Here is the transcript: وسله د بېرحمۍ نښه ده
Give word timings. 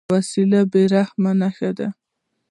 وسله 0.13 0.61
د 0.65 0.69
بېرحمۍ 0.71 1.31
نښه 1.41 1.69
ده 1.77 1.87